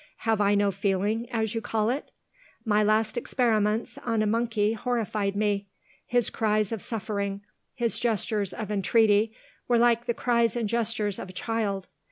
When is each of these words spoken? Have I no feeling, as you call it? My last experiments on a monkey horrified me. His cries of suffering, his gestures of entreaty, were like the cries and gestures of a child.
Have 0.25 0.41
I 0.41 0.55
no 0.55 0.71
feeling, 0.71 1.29
as 1.29 1.53
you 1.53 1.61
call 1.61 1.91
it? 1.91 2.09
My 2.65 2.81
last 2.81 3.17
experiments 3.17 3.99
on 3.99 4.23
a 4.23 4.25
monkey 4.25 4.73
horrified 4.73 5.35
me. 5.35 5.67
His 6.07 6.31
cries 6.31 6.71
of 6.71 6.81
suffering, 6.81 7.41
his 7.75 7.99
gestures 7.99 8.51
of 8.51 8.71
entreaty, 8.71 9.31
were 9.67 9.77
like 9.77 10.05
the 10.07 10.15
cries 10.15 10.55
and 10.55 10.67
gestures 10.67 11.19
of 11.19 11.29
a 11.29 11.33
child. 11.33 11.85